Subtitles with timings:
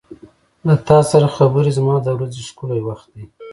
[0.67, 3.25] •له تا سره خبرې زما د ورځې ښکلی وخت دی.